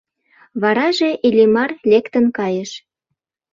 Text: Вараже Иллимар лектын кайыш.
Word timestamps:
Вараже 0.61 1.09
Иллимар 1.27 1.71
лектын 1.91 2.25
кайыш. 2.37 2.71